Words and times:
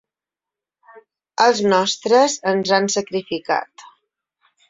Els 1.45 1.61
nostres 1.73 2.37
ens 2.53 2.73
han 2.79 2.89
sacrificat. 2.97 3.85